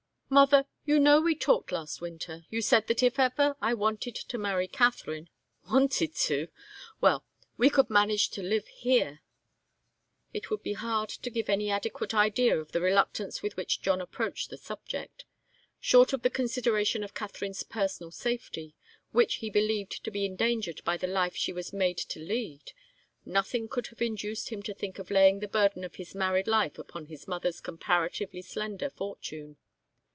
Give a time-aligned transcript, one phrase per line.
[0.33, 4.37] Mother you know we talked last winter you said that if ever I wanted to
[4.37, 5.29] marry Katharine
[5.69, 6.47] wanted to!
[7.01, 9.19] Well that we could manage to live here"
[10.33, 13.99] It would be hard to give any adequate idea of the reluctance with which John
[13.99, 15.25] approached the subject.
[15.81, 18.73] Short of the consideration of Katharine's personal safety,
[19.11, 22.71] which he believed to be endangered by the life she was made to lead,
[23.25, 26.79] nothing could have induced him to think of laying the burden of his married life
[26.79, 29.57] upon his mother's comparatively slender fortune.